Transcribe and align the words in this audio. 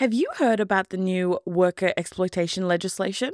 Have 0.00 0.14
you 0.14 0.30
heard 0.38 0.60
about 0.60 0.88
the 0.88 0.96
new 0.96 1.38
worker 1.44 1.92
exploitation 1.94 2.66
legislation? 2.66 3.32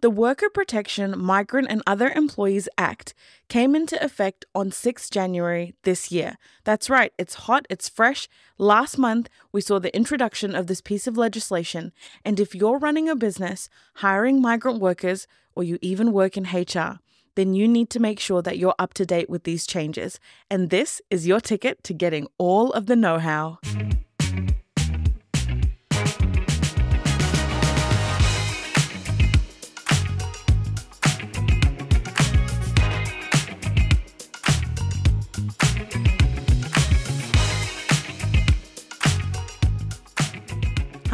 The 0.00 0.10
Worker 0.10 0.50
Protection 0.50 1.16
Migrant 1.16 1.68
and 1.70 1.80
Other 1.86 2.08
Employees 2.08 2.68
Act 2.76 3.14
came 3.48 3.76
into 3.76 4.04
effect 4.04 4.44
on 4.52 4.72
6 4.72 5.10
January 5.10 5.76
this 5.84 6.10
year. 6.10 6.36
That's 6.64 6.90
right, 6.90 7.12
it's 7.20 7.46
hot, 7.46 7.66
it's 7.70 7.88
fresh. 7.88 8.28
Last 8.58 8.98
month, 8.98 9.28
we 9.52 9.60
saw 9.60 9.78
the 9.78 9.94
introduction 9.94 10.56
of 10.56 10.66
this 10.66 10.80
piece 10.80 11.06
of 11.06 11.16
legislation, 11.16 11.92
and 12.24 12.40
if 12.40 12.52
you're 12.52 12.78
running 12.78 13.08
a 13.08 13.14
business, 13.14 13.68
hiring 13.98 14.42
migrant 14.42 14.80
workers, 14.80 15.28
or 15.54 15.62
you 15.62 15.78
even 15.80 16.10
work 16.12 16.36
in 16.36 16.46
HR, 16.46 16.98
then 17.36 17.54
you 17.54 17.68
need 17.68 17.90
to 17.90 18.00
make 18.00 18.18
sure 18.18 18.42
that 18.42 18.58
you're 18.58 18.74
up 18.76 18.92
to 18.94 19.06
date 19.06 19.30
with 19.30 19.44
these 19.44 19.68
changes. 19.68 20.18
And 20.50 20.70
this 20.70 21.00
is 21.10 21.28
your 21.28 21.40
ticket 21.40 21.84
to 21.84 21.94
getting 21.94 22.26
all 22.38 22.72
of 22.72 22.86
the 22.86 22.96
know 22.96 23.20
how. 23.20 23.60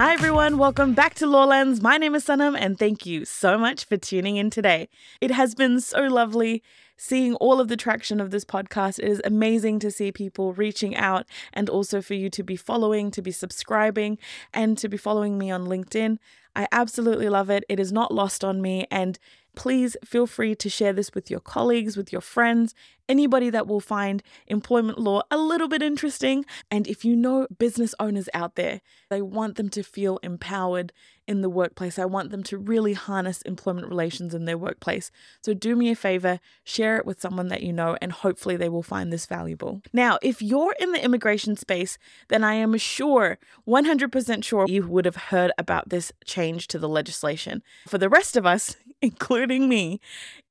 Hi, 0.05 0.13
everyone. 0.13 0.59
Welcome 0.59 0.93
back 0.93 1.15
to 1.15 1.27
Law 1.27 1.47
Lenz. 1.47 1.81
My 1.81 1.97
name 1.97 2.15
is 2.15 2.27
Sanam, 2.27 2.59
and 2.61 2.79
thank 2.79 3.07
you 3.07 3.25
so 3.25 3.57
much 3.57 3.87
for 3.87 3.97
tuning 3.97 4.37
in 4.37 4.51
today. 4.51 4.91
It 5.23 5.31
has 5.31 5.55
been 5.55 5.81
so 5.81 6.03
lovely 6.03 6.62
seeing 6.99 7.37
all 7.37 7.59
of 7.59 7.69
the 7.69 7.77
traction 7.79 8.21
of 8.21 8.31
this 8.31 8.45
podcast. 8.45 8.98
It 8.98 9.09
is 9.09 9.23
amazing 9.25 9.79
to 9.79 9.91
see 9.91 10.12
people 10.12 10.53
reaching 10.53 10.95
out 10.95 11.25
and 11.55 11.71
also 11.71 12.03
for 12.03 12.12
you 12.12 12.29
to 12.29 12.43
be 12.43 12.55
following, 12.55 13.11
to 13.12 13.23
be 13.23 13.31
subscribing, 13.31 14.19
and 14.53 14.77
to 14.77 14.91
be 14.91 14.98
following 14.98 15.39
me 15.39 15.51
on 15.51 15.65
LinkedIn. 15.65 16.19
I 16.55 16.69
absolutely 16.71 17.31
love 17.31 17.48
it. 17.48 17.65
It 17.71 17.81
is 17.81 17.91
not 17.91 18.12
lost 18.12 18.45
on 18.45 18.61
me. 18.61 18.87
And 18.91 19.19
please 19.55 19.97
feel 20.05 20.27
free 20.27 20.55
to 20.55 20.69
share 20.69 20.92
this 20.92 21.14
with 21.14 21.30
your 21.30 21.41
colleagues, 21.41 21.97
with 21.97 22.12
your 22.12 22.20
friends, 22.20 22.74
anybody 23.08 23.50
that 23.50 23.66
will 23.66 23.80
find 23.80 24.22
employment 24.47 24.98
law 24.98 25.22
a 25.30 25.36
little 25.36 25.69
bit 25.69 25.83
interesting. 25.83 26.44
And 26.70 26.86
if 26.86 27.05
you 27.05 27.16
know 27.16 27.47
business 27.58 27.94
owners 28.00 28.28
out 28.34 28.56
there, 28.56 28.80
they 29.10 29.22
want 29.22 29.56
them 29.56 29.69
to 29.70 29.82
feel 29.82 30.19
empowered 30.22 30.92
in 31.27 31.41
the 31.41 31.48
workplace. 31.48 31.98
I 31.98 32.05
want 32.05 32.30
them 32.30 32.42
to 32.44 32.58
really 32.58 32.92
harness 32.92 33.42
employment 33.42 33.89
relations 33.89 34.34
in 34.34 34.44
their 34.44 34.58
workplace. 34.58 35.11
So 35.42 35.55
do 35.55 35.75
me 35.77 35.91
a 35.91 35.94
favor, 35.94 36.41
share 36.64 36.97
it 36.97 37.06
with 37.06 37.20
someone 37.20 37.48
that 37.48 37.62
you 37.62 37.72
know, 37.72 37.97
and 38.00 38.12
hopefully 38.12 38.56
they 38.56 38.69
will 38.69 38.83
find 38.83 39.12
this 39.12 39.27
valuable. 39.27 39.83
Now, 39.92 40.19
if 40.22 40.42
you're 40.42 40.75
in 40.78 40.92
the 40.92 41.03
immigration 41.03 41.56
space, 41.56 41.98
then 42.28 42.44
I 42.44 42.55
am 42.55 42.77
sure, 42.77 43.39
100% 43.66 44.44
sure, 44.44 44.66
you 44.69 44.86
would 44.86 45.05
have 45.05 45.16
heard 45.16 45.53
about 45.58 45.89
this 45.89 46.12
change 46.25 46.69
to 46.69 46.78
the 46.78 46.89
legislation. 46.89 47.62
For 47.88 47.98
the 47.98 48.09
rest 48.09 48.36
of 48.36 48.47
us, 48.47 48.77
including 49.03 49.69
me, 49.69 50.00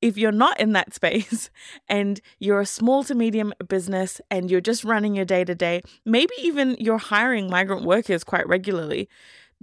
if 0.00 0.16
you're 0.16 0.32
not 0.32 0.60
in 0.60 0.72
that 0.72 0.94
space 0.94 1.50
and 1.88 2.20
you're 2.38 2.60
a 2.60 2.66
small 2.66 3.04
to 3.04 3.14
medium 3.14 3.52
business 3.68 4.20
and 4.30 4.50
you're 4.50 4.60
just 4.60 4.84
running 4.84 5.14
your 5.14 5.24
day 5.24 5.44
to 5.44 5.54
day, 5.54 5.82
maybe 6.04 6.34
even 6.38 6.76
you're 6.78 6.98
hiring 6.98 7.48
migrant 7.50 7.84
workers 7.84 8.22
quite 8.22 8.46
regularly, 8.46 9.08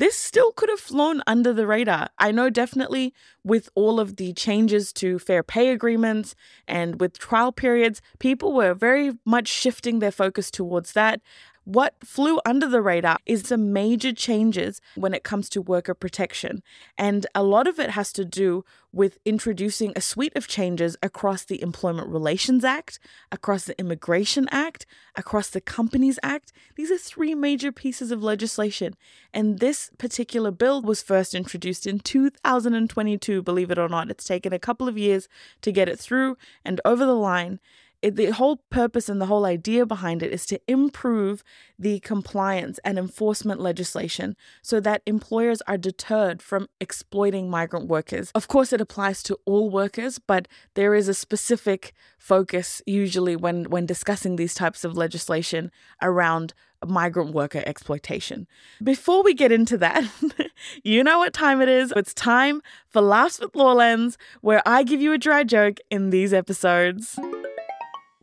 this 0.01 0.17
still 0.17 0.51
could 0.51 0.67
have 0.69 0.79
flown 0.79 1.21
under 1.27 1.53
the 1.53 1.67
radar. 1.67 2.09
I 2.17 2.31
know 2.31 2.49
definitely 2.49 3.13
with 3.43 3.69
all 3.75 3.99
of 3.99 4.15
the 4.15 4.33
changes 4.33 4.91
to 4.93 5.19
fair 5.19 5.43
pay 5.43 5.69
agreements 5.69 6.33
and 6.67 6.99
with 6.99 7.19
trial 7.19 7.51
periods, 7.51 8.01
people 8.17 8.51
were 8.51 8.73
very 8.73 9.11
much 9.25 9.47
shifting 9.47 9.99
their 9.99 10.09
focus 10.09 10.49
towards 10.49 10.93
that. 10.93 11.21
What 11.63 11.93
flew 12.03 12.39
under 12.43 12.67
the 12.67 12.81
radar 12.81 13.17
is 13.25 13.47
some 13.47 13.71
major 13.71 14.13
changes 14.13 14.81
when 14.95 15.13
it 15.13 15.23
comes 15.23 15.47
to 15.49 15.61
worker 15.61 15.93
protection. 15.93 16.63
And 16.97 17.27
a 17.35 17.43
lot 17.43 17.67
of 17.67 17.79
it 17.79 17.91
has 17.91 18.11
to 18.13 18.25
do 18.25 18.65
with 18.91 19.19
introducing 19.25 19.93
a 19.95 20.01
suite 20.01 20.35
of 20.35 20.47
changes 20.47 20.97
across 21.03 21.45
the 21.45 21.61
Employment 21.61 22.07
Relations 22.07 22.65
Act, 22.65 22.99
across 23.31 23.65
the 23.65 23.79
Immigration 23.79 24.49
Act, 24.51 24.87
across 25.15 25.49
the 25.49 25.61
Companies 25.61 26.17
Act. 26.23 26.51
These 26.75 26.89
are 26.89 26.97
three 26.97 27.35
major 27.35 27.71
pieces 27.71 28.11
of 28.11 28.23
legislation. 28.23 28.95
And 29.31 29.59
this 29.59 29.91
particular 29.99 30.49
bill 30.49 30.81
was 30.81 31.03
first 31.03 31.35
introduced 31.35 31.85
in 31.85 31.99
2022, 31.99 33.43
believe 33.43 33.69
it 33.69 33.79
or 33.79 33.87
not. 33.87 34.09
It's 34.09 34.25
taken 34.25 34.51
a 34.51 34.59
couple 34.59 34.87
of 34.87 34.97
years 34.97 35.29
to 35.61 35.71
get 35.71 35.87
it 35.87 35.99
through 35.99 36.37
and 36.65 36.81
over 36.83 37.05
the 37.05 37.15
line 37.15 37.59
it, 38.01 38.15
the 38.15 38.31
whole 38.31 38.57
purpose 38.69 39.09
and 39.09 39.21
the 39.21 39.27
whole 39.27 39.45
idea 39.45 39.85
behind 39.85 40.23
it 40.23 40.31
is 40.31 40.45
to 40.47 40.59
improve 40.67 41.43
the 41.77 41.99
compliance 41.99 42.79
and 42.83 42.97
enforcement 42.97 43.61
legislation 43.61 44.35
so 44.61 44.79
that 44.79 45.01
employers 45.05 45.61
are 45.67 45.77
deterred 45.77 46.41
from 46.41 46.67
exploiting 46.79 47.49
migrant 47.49 47.87
workers. 47.87 48.31
Of 48.33 48.47
course, 48.47 48.73
it 48.73 48.81
applies 48.81 49.21
to 49.23 49.37
all 49.45 49.69
workers, 49.69 50.19
but 50.19 50.47
there 50.73 50.95
is 50.95 51.07
a 51.07 51.13
specific 51.13 51.93
focus 52.17 52.81
usually 52.85 53.35
when, 53.35 53.65
when 53.65 53.85
discussing 53.85 54.35
these 54.35 54.53
types 54.53 54.83
of 54.83 54.97
legislation 54.97 55.71
around 56.01 56.53
migrant 56.87 57.33
worker 57.33 57.61
exploitation. 57.65 58.47
Before 58.83 59.23
we 59.23 59.33
get 59.33 59.51
into 59.51 59.77
that, 59.77 60.03
you 60.83 61.03
know 61.03 61.19
what 61.19 61.33
time 61.33 61.61
it 61.61 61.69
is. 61.69 61.93
It's 61.95 62.13
time 62.13 62.61
for 62.87 63.01
Laughs 63.01 63.39
with 63.39 63.55
Law 63.55 63.73
Lenz, 63.73 64.17
where 64.41 64.63
I 64.65 64.83
give 64.83 65.01
you 65.01 65.13
a 65.13 65.17
dry 65.17 65.43
joke 65.43 65.77
in 65.89 66.09
these 66.09 66.33
episodes. 66.33 67.19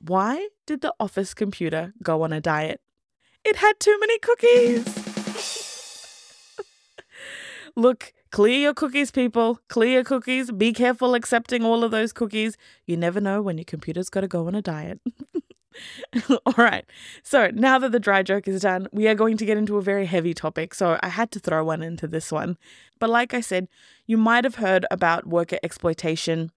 Why 0.00 0.48
did 0.66 0.80
the 0.80 0.94
office 1.00 1.34
computer 1.34 1.92
go 2.02 2.22
on 2.22 2.32
a 2.32 2.40
diet? 2.40 2.80
It 3.44 3.56
had 3.56 3.80
too 3.80 3.96
many 4.00 4.18
cookies. 4.18 4.84
Look, 7.76 8.12
clear 8.30 8.58
your 8.58 8.74
cookies, 8.74 9.10
people. 9.10 9.60
Clear 9.68 9.90
your 9.90 10.04
cookies. 10.04 10.50
Be 10.50 10.72
careful 10.72 11.14
accepting 11.14 11.64
all 11.64 11.84
of 11.84 11.90
those 11.90 12.12
cookies. 12.12 12.56
You 12.86 12.96
never 12.96 13.20
know 13.20 13.42
when 13.42 13.58
your 13.58 13.64
computer's 13.64 14.10
got 14.10 14.20
to 14.20 14.28
go 14.28 14.46
on 14.46 14.54
a 14.54 14.62
diet. 14.62 15.00
all 16.46 16.54
right. 16.56 16.84
So 17.22 17.50
now 17.52 17.78
that 17.78 17.92
the 17.92 18.00
dry 18.00 18.22
joke 18.22 18.48
is 18.48 18.62
done, 18.62 18.88
we 18.92 19.08
are 19.08 19.14
going 19.14 19.36
to 19.36 19.44
get 19.44 19.58
into 19.58 19.76
a 19.76 19.82
very 19.82 20.06
heavy 20.06 20.34
topic. 20.34 20.74
So 20.74 20.98
I 21.02 21.08
had 21.08 21.30
to 21.32 21.40
throw 21.40 21.64
one 21.64 21.82
into 21.82 22.06
this 22.06 22.32
one. 22.32 22.56
But 22.98 23.10
like 23.10 23.34
I 23.34 23.40
said, 23.40 23.68
you 24.06 24.16
might 24.16 24.44
have 24.44 24.56
heard 24.56 24.86
about 24.90 25.26
worker 25.26 25.58
exploitation 25.62 26.50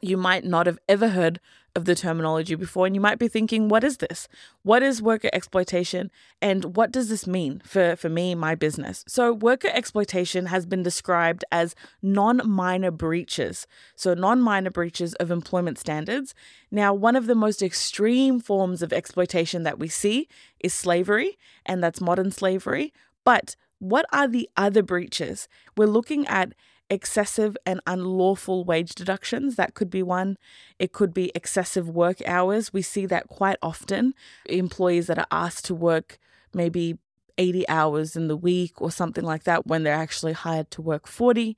you 0.00 0.16
might 0.16 0.44
not 0.44 0.66
have 0.66 0.78
ever 0.88 1.08
heard 1.08 1.40
of 1.76 1.86
the 1.86 1.94
terminology 1.94 2.54
before, 2.54 2.86
and 2.86 2.94
you 2.94 3.00
might 3.00 3.18
be 3.18 3.26
thinking, 3.26 3.68
what 3.68 3.82
is 3.82 3.96
this? 3.96 4.28
What 4.62 4.82
is 4.82 5.02
worker 5.02 5.28
exploitation? 5.32 6.10
And 6.40 6.76
what 6.76 6.92
does 6.92 7.08
this 7.08 7.26
mean 7.26 7.60
for, 7.64 7.96
for 7.96 8.08
me, 8.08 8.34
my 8.34 8.54
business? 8.54 9.04
So, 9.08 9.32
worker 9.32 9.70
exploitation 9.72 10.46
has 10.46 10.66
been 10.66 10.82
described 10.82 11.44
as 11.50 11.74
non 12.00 12.48
minor 12.48 12.92
breaches. 12.92 13.66
So, 13.96 14.14
non 14.14 14.40
minor 14.40 14.70
breaches 14.70 15.14
of 15.14 15.30
employment 15.30 15.78
standards. 15.78 16.34
Now, 16.70 16.94
one 16.94 17.16
of 17.16 17.26
the 17.26 17.34
most 17.34 17.62
extreme 17.62 18.38
forms 18.38 18.82
of 18.82 18.92
exploitation 18.92 19.64
that 19.64 19.78
we 19.78 19.88
see 19.88 20.28
is 20.60 20.74
slavery, 20.74 21.38
and 21.66 21.82
that's 21.82 22.00
modern 22.00 22.30
slavery. 22.30 22.92
But 23.24 23.56
what 23.78 24.06
are 24.12 24.28
the 24.28 24.48
other 24.56 24.82
breaches? 24.82 25.48
We're 25.76 25.86
looking 25.86 26.26
at 26.28 26.54
excessive 26.94 27.56
and 27.66 27.80
unlawful 27.86 28.64
wage 28.64 28.94
deductions. 28.94 29.56
That 29.56 29.74
could 29.74 29.90
be 29.90 30.02
one. 30.02 30.38
It 30.78 30.92
could 30.92 31.12
be 31.12 31.30
excessive 31.34 31.88
work 31.88 32.22
hours. 32.26 32.72
We 32.72 32.82
see 32.82 33.04
that 33.06 33.28
quite 33.28 33.58
often. 33.60 34.14
Employees 34.46 35.08
that 35.08 35.18
are 35.18 35.26
asked 35.30 35.66
to 35.66 35.74
work 35.74 36.18
maybe 36.54 36.98
80 37.36 37.68
hours 37.68 38.16
in 38.16 38.28
the 38.28 38.36
week 38.36 38.80
or 38.80 38.90
something 38.90 39.24
like 39.24 39.42
that 39.44 39.66
when 39.66 39.82
they're 39.82 39.92
actually 39.92 40.32
hired 40.32 40.70
to 40.70 40.80
work 40.80 41.06
40 41.06 41.56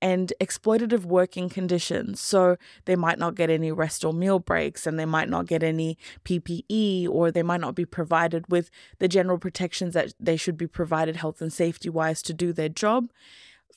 and 0.00 0.32
exploitative 0.40 1.04
working 1.04 1.48
conditions. 1.48 2.20
So 2.20 2.56
they 2.84 2.96
might 2.96 3.18
not 3.18 3.34
get 3.34 3.50
any 3.50 3.72
rest 3.72 4.04
or 4.04 4.12
meal 4.12 4.38
breaks 4.38 4.86
and 4.86 4.98
they 4.98 5.04
might 5.04 5.28
not 5.28 5.46
get 5.46 5.62
any 5.62 5.98
PPE 6.24 7.08
or 7.08 7.30
they 7.30 7.42
might 7.42 7.60
not 7.60 7.74
be 7.74 7.84
provided 7.84 8.50
with 8.50 8.70
the 9.00 9.08
general 9.08 9.38
protections 9.38 9.94
that 9.94 10.14
they 10.18 10.36
should 10.36 10.56
be 10.56 10.66
provided 10.66 11.16
health 11.16 11.40
and 11.40 11.52
safety 11.52 11.90
wise 11.90 12.22
to 12.22 12.32
do 12.32 12.52
their 12.52 12.68
job. 12.68 13.10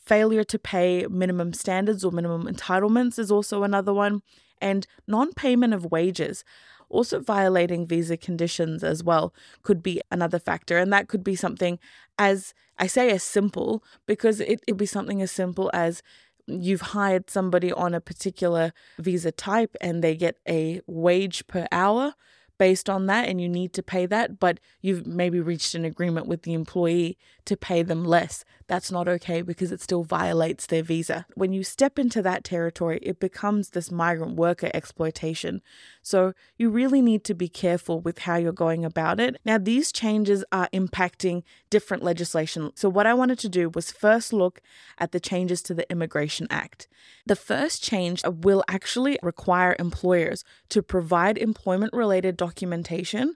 Failure 0.05 0.43
to 0.43 0.59
pay 0.59 1.05
minimum 1.09 1.53
standards 1.53 2.03
or 2.03 2.11
minimum 2.11 2.45
entitlements 2.45 3.19
is 3.19 3.31
also 3.31 3.63
another 3.63 3.93
one, 3.93 4.21
and 4.59 4.87
non 5.07 5.33
payment 5.33 5.73
of 5.73 5.91
wages. 5.91 6.43
Also, 6.89 7.19
violating 7.21 7.87
visa 7.87 8.17
conditions 8.17 8.83
as 8.83 9.01
well 9.03 9.33
could 9.63 9.81
be 9.81 10.01
another 10.11 10.39
factor. 10.39 10.77
And 10.77 10.91
that 10.91 11.07
could 11.07 11.23
be 11.23 11.35
something 11.35 11.79
as 12.19 12.53
I 12.77 12.87
say, 12.87 13.11
as 13.11 13.23
simple, 13.23 13.83
because 14.07 14.39
it 14.39 14.65
could 14.65 14.77
be 14.77 14.85
something 14.85 15.21
as 15.21 15.31
simple 15.31 15.69
as 15.73 16.01
you've 16.47 16.81
hired 16.81 17.29
somebody 17.29 17.71
on 17.71 17.93
a 17.93 18.01
particular 18.01 18.73
visa 18.97 19.31
type 19.31 19.75
and 19.79 20.03
they 20.03 20.15
get 20.15 20.37
a 20.47 20.81
wage 20.87 21.45
per 21.47 21.67
hour 21.71 22.15
based 22.61 22.91
on 22.91 23.07
that 23.07 23.27
and 23.27 23.41
you 23.41 23.49
need 23.49 23.73
to 23.73 23.81
pay 23.81 24.05
that, 24.05 24.39
but 24.39 24.59
you've 24.81 25.07
maybe 25.07 25.39
reached 25.39 25.73
an 25.73 25.83
agreement 25.83 26.27
with 26.27 26.43
the 26.43 26.53
employee 26.53 27.17
to 27.43 27.57
pay 27.57 27.81
them 27.81 28.05
less. 28.05 28.45
That's 28.67 28.91
not 28.91 29.07
okay 29.07 29.41
because 29.41 29.71
it 29.71 29.81
still 29.81 30.03
violates 30.03 30.67
their 30.67 30.83
visa. 30.83 31.25
When 31.33 31.53
you 31.53 31.63
step 31.63 31.97
into 31.97 32.21
that 32.21 32.43
territory, 32.43 32.99
it 33.01 33.19
becomes 33.19 33.69
this 33.69 33.89
migrant 33.89 34.35
worker 34.35 34.69
exploitation. 34.75 35.63
So 36.01 36.33
you 36.57 36.69
really 36.69 37.01
need 37.01 37.23
to 37.25 37.33
be 37.33 37.47
careful 37.47 37.99
with 37.99 38.19
how 38.19 38.35
you're 38.35 38.51
going 38.51 38.83
about 38.83 39.19
it. 39.19 39.37
Now, 39.45 39.57
these 39.57 39.91
changes 39.91 40.43
are 40.51 40.69
impacting 40.73 41.43
different 41.69 42.03
legislation. 42.03 42.71
So, 42.75 42.89
what 42.89 43.05
I 43.05 43.13
wanted 43.13 43.39
to 43.39 43.49
do 43.49 43.69
was 43.69 43.91
first 43.91 44.33
look 44.33 44.61
at 44.97 45.11
the 45.11 45.19
changes 45.19 45.61
to 45.63 45.73
the 45.73 45.89
Immigration 45.91 46.47
Act. 46.49 46.87
The 47.25 47.35
first 47.35 47.83
change 47.83 48.23
will 48.25 48.63
actually 48.67 49.19
require 49.21 49.75
employers 49.79 50.43
to 50.69 50.81
provide 50.81 51.37
employment 51.37 51.93
related 51.93 52.37
documentation 52.37 53.35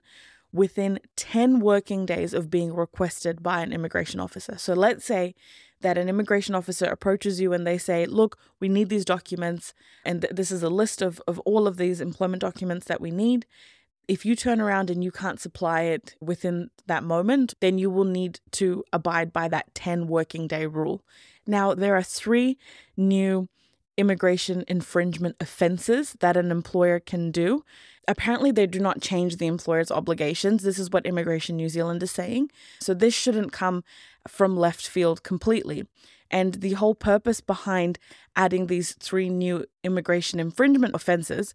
within 0.52 0.98
10 1.16 1.60
working 1.60 2.06
days 2.06 2.32
of 2.32 2.50
being 2.50 2.74
requested 2.74 3.42
by 3.42 3.60
an 3.60 3.72
immigration 3.72 4.20
officer. 4.20 4.56
So 4.58 4.74
let's 4.74 5.04
say 5.04 5.34
that 5.80 5.98
an 5.98 6.08
immigration 6.08 6.54
officer 6.54 6.86
approaches 6.86 7.40
you 7.40 7.52
and 7.52 7.66
they 7.66 7.78
say, 7.78 8.06
Look, 8.06 8.38
we 8.60 8.68
need 8.68 8.88
these 8.88 9.04
documents, 9.04 9.74
and 10.04 10.22
th- 10.22 10.34
this 10.34 10.50
is 10.50 10.62
a 10.62 10.70
list 10.70 11.02
of, 11.02 11.20
of 11.26 11.38
all 11.40 11.66
of 11.66 11.76
these 11.76 12.00
employment 12.00 12.40
documents 12.40 12.86
that 12.86 13.00
we 13.00 13.10
need. 13.10 13.46
If 14.08 14.24
you 14.24 14.36
turn 14.36 14.60
around 14.60 14.88
and 14.88 15.02
you 15.02 15.10
can't 15.10 15.40
supply 15.40 15.82
it 15.82 16.14
within 16.20 16.70
that 16.86 17.02
moment, 17.02 17.54
then 17.60 17.76
you 17.76 17.90
will 17.90 18.04
need 18.04 18.40
to 18.52 18.84
abide 18.92 19.32
by 19.32 19.48
that 19.48 19.74
10 19.74 20.06
working 20.06 20.46
day 20.46 20.66
rule. 20.66 21.02
Now, 21.46 21.74
there 21.74 21.96
are 21.96 22.02
three 22.02 22.56
new 22.96 23.48
immigration 23.96 24.64
infringement 24.68 25.36
offenses 25.40 26.16
that 26.20 26.36
an 26.36 26.50
employer 26.50 27.00
can 27.00 27.30
do. 27.30 27.64
Apparently, 28.08 28.50
they 28.50 28.66
do 28.66 28.78
not 28.78 29.00
change 29.00 29.36
the 29.36 29.46
employer's 29.46 29.90
obligations. 29.90 30.62
This 30.62 30.78
is 30.78 30.90
what 30.90 31.06
Immigration 31.06 31.56
New 31.56 31.68
Zealand 31.68 32.02
is 32.02 32.10
saying. 32.10 32.50
So, 32.80 32.94
this 32.94 33.14
shouldn't 33.14 33.52
come 33.52 33.82
from 34.28 34.56
left 34.56 34.86
field 34.86 35.22
completely. 35.22 35.86
And 36.30 36.54
the 36.54 36.74
whole 36.74 36.94
purpose 36.94 37.40
behind 37.40 37.98
adding 38.34 38.66
these 38.66 38.94
three 38.94 39.28
new 39.28 39.64
immigration 39.84 40.40
infringement 40.40 40.94
offenses 40.94 41.54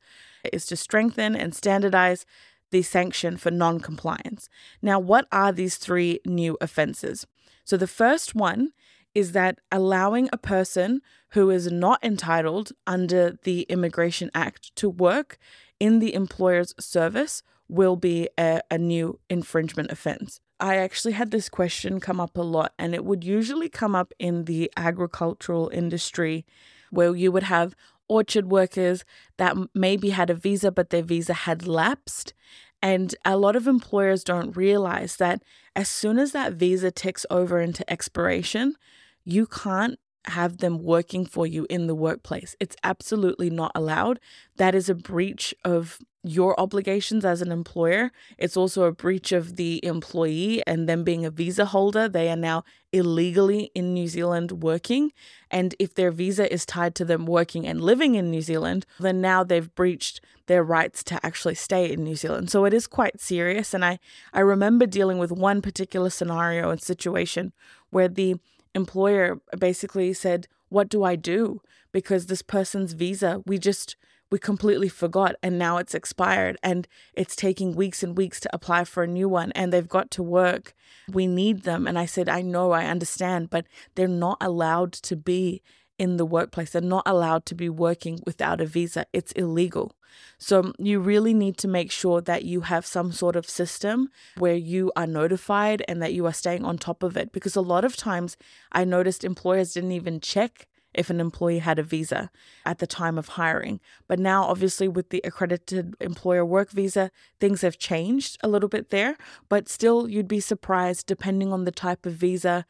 is 0.51 0.65
to 0.67 0.75
strengthen 0.75 1.35
and 1.35 1.53
standardize 1.53 2.25
the 2.71 2.81
sanction 2.81 3.37
for 3.37 3.51
non 3.51 3.79
compliance. 3.79 4.49
Now, 4.81 4.99
what 4.99 5.27
are 5.31 5.51
these 5.51 5.77
three 5.77 6.19
new 6.25 6.57
offenses? 6.59 7.27
So, 7.63 7.77
the 7.77 7.87
first 7.87 8.33
one 8.33 8.71
is 9.13 9.33
that 9.33 9.59
allowing 9.71 10.29
a 10.31 10.37
person 10.37 11.01
who 11.29 11.49
is 11.49 11.71
not 11.71 12.03
entitled 12.03 12.71
under 12.87 13.37
the 13.43 13.61
Immigration 13.63 14.31
Act 14.33 14.75
to 14.77 14.89
work 14.89 15.37
in 15.79 15.99
the 15.99 16.13
employer's 16.13 16.73
service 16.79 17.43
will 17.67 17.95
be 17.95 18.29
a, 18.37 18.61
a, 18.69 18.77
new 18.77 19.19
infringement 19.29 19.91
offense. 19.91 20.41
I 20.59 20.75
actually 20.75 21.13
had 21.13 21.31
this 21.31 21.49
question 21.49 21.99
come 21.99 22.19
up 22.19 22.37
a 22.37 22.41
lot, 22.41 22.73
and 22.77 22.93
it 22.93 23.05
would 23.05 23.23
usually 23.23 23.69
come 23.69 23.95
up 23.95 24.13
in 24.19 24.43
the 24.43 24.71
agricultural 24.75 25.69
industry 25.73 26.45
where 26.91 27.15
you 27.15 27.31
would 27.31 27.43
have 27.43 27.73
orchard 28.07 28.51
workers 28.51 29.05
that 29.37 29.55
maybe 29.73 30.09
had 30.09 30.29
a 30.29 30.35
visa, 30.35 30.69
but 30.69 30.89
their 30.89 31.01
visa 31.01 31.33
had 31.33 31.65
lapsed. 31.65 32.33
And 32.81 33.15
a 33.23 33.37
lot 33.37 33.55
of 33.55 33.67
employers 33.67 34.23
don't 34.23 34.55
realize 34.55 35.15
that 35.15 35.41
as 35.75 35.87
soon 35.87 36.19
as 36.19 36.33
that 36.33 36.53
visa 36.53 36.91
ticks 36.91 37.25
over 37.29 37.61
into 37.61 37.89
expiration, 37.89 38.75
you 39.23 39.45
can't 39.45 39.99
have 40.25 40.57
them 40.57 40.83
working 40.83 41.25
for 41.25 41.47
you 41.47 41.65
in 41.69 41.87
the 41.87 41.95
workplace. 41.95 42.55
It's 42.59 42.75
absolutely 42.83 43.49
not 43.49 43.71
allowed. 43.73 44.19
That 44.57 44.75
is 44.75 44.87
a 44.87 44.95
breach 44.95 45.53
of 45.65 45.97
your 46.23 46.59
obligations 46.59 47.25
as 47.25 47.41
an 47.41 47.51
employer. 47.51 48.11
It's 48.37 48.55
also 48.55 48.83
a 48.83 48.91
breach 48.91 49.31
of 49.31 49.55
the 49.55 49.83
employee 49.83 50.61
and 50.67 50.87
them 50.87 51.03
being 51.03 51.25
a 51.25 51.31
visa 51.31 51.65
holder. 51.65 52.07
They 52.07 52.29
are 52.29 52.35
now 52.35 52.63
illegally 52.91 53.71
in 53.73 53.95
New 53.95 54.07
Zealand 54.07 54.63
working. 54.63 55.11
And 55.49 55.73
if 55.79 55.95
their 55.95 56.11
visa 56.11 56.51
is 56.53 56.65
tied 56.67 56.93
to 56.95 57.05
them 57.05 57.25
working 57.25 57.65
and 57.65 57.81
living 57.81 58.13
in 58.13 58.29
New 58.29 58.41
Zealand, 58.43 58.85
then 58.99 59.19
now 59.21 59.43
they've 59.43 59.73
breached 59.73 60.21
their 60.45 60.63
rights 60.63 61.03
to 61.05 61.25
actually 61.25 61.55
stay 61.55 61.91
in 61.91 62.03
New 62.03 62.15
Zealand. 62.15 62.51
So 62.51 62.65
it 62.65 62.73
is 62.73 62.85
quite 62.85 63.19
serious. 63.19 63.73
And 63.73 63.83
I, 63.83 63.97
I 64.31 64.41
remember 64.41 64.85
dealing 64.85 65.17
with 65.17 65.31
one 65.31 65.63
particular 65.63 66.11
scenario 66.11 66.69
and 66.69 66.81
situation 66.81 67.53
where 67.89 68.07
the 68.07 68.35
employer 68.75 69.41
basically 69.57 70.13
said, 70.13 70.47
What 70.69 70.89
do 70.89 71.03
I 71.03 71.15
do? 71.15 71.61
Because 71.91 72.27
this 72.27 72.41
person's 72.41 72.93
visa, 72.93 73.41
we 73.45 73.57
just, 73.57 73.95
we 74.29 74.39
completely 74.39 74.87
forgot 74.87 75.35
and 75.43 75.59
now 75.59 75.77
it's 75.77 75.93
expired 75.93 76.57
and 76.63 76.87
it's 77.13 77.35
taking 77.35 77.75
weeks 77.75 78.01
and 78.01 78.17
weeks 78.17 78.39
to 78.39 78.49
apply 78.53 78.85
for 78.85 79.03
a 79.03 79.07
new 79.07 79.27
one 79.27 79.51
and 79.51 79.73
they've 79.73 79.89
got 79.89 80.09
to 80.11 80.23
work. 80.23 80.73
We 81.09 81.27
need 81.27 81.63
them. 81.63 81.85
And 81.85 81.99
I 81.99 82.05
said, 82.05 82.29
I 82.29 82.41
know, 82.41 82.71
I 82.71 82.85
understand, 82.85 83.49
but 83.49 83.65
they're 83.95 84.07
not 84.07 84.37
allowed 84.39 84.93
to 84.93 85.17
be 85.17 85.61
in 86.01 86.17
the 86.17 86.25
workplace. 86.25 86.71
They're 86.71 86.81
not 86.81 87.03
allowed 87.05 87.45
to 87.45 87.53
be 87.53 87.69
working 87.69 88.19
without 88.25 88.59
a 88.59 88.65
visa. 88.65 89.05
It's 89.13 89.31
illegal. 89.33 89.95
So 90.39 90.73
you 90.79 90.99
really 90.99 91.35
need 91.35 91.57
to 91.57 91.67
make 91.67 91.91
sure 91.91 92.21
that 92.21 92.43
you 92.43 92.61
have 92.61 92.87
some 92.87 93.11
sort 93.11 93.35
of 93.35 93.47
system 93.47 94.09
where 94.35 94.55
you 94.55 94.91
are 94.95 95.05
notified 95.05 95.83
and 95.87 96.01
that 96.01 96.13
you 96.13 96.25
are 96.25 96.33
staying 96.33 96.65
on 96.65 96.79
top 96.79 97.03
of 97.03 97.15
it. 97.17 97.31
Because 97.31 97.55
a 97.55 97.61
lot 97.61 97.85
of 97.85 97.95
times 97.95 98.35
I 98.71 98.83
noticed 98.83 99.23
employers 99.23 99.73
didn't 99.73 99.91
even 99.91 100.19
check 100.19 100.67
if 100.91 101.11
an 101.11 101.21
employee 101.21 101.59
had 101.59 101.77
a 101.77 101.83
visa 101.83 102.31
at 102.65 102.79
the 102.79 102.87
time 102.87 103.19
of 103.19 103.29
hiring. 103.29 103.79
But 104.07 104.17
now, 104.17 104.45
obviously, 104.45 104.87
with 104.87 105.09
the 105.09 105.21
accredited 105.23 105.95
employer 106.01 106.43
work 106.43 106.71
visa, 106.71 107.11
things 107.39 107.61
have 107.61 107.77
changed 107.77 108.39
a 108.41 108.47
little 108.47 108.69
bit 108.69 108.89
there. 108.89 109.17
But 109.49 109.69
still, 109.69 110.09
you'd 110.09 110.27
be 110.27 110.39
surprised 110.39 111.05
depending 111.05 111.53
on 111.53 111.65
the 111.65 111.71
type 111.71 112.07
of 112.07 112.13
visa 112.13 112.65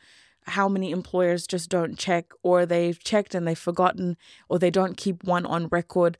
how 0.46 0.68
many 0.68 0.92
employers 0.92 1.48
just 1.48 1.70
don't 1.70 1.98
check 1.98 2.32
or 2.44 2.66
they've 2.66 3.02
checked 3.04 3.36
and 3.36 3.48
they've 3.48 3.58
forgotten 3.58 4.18
or 4.50 4.60
they 4.60 4.72
don't 4.72 4.98
keep 4.98 5.24
one 5.24 5.46
on 5.46 5.68
record. 5.68 6.18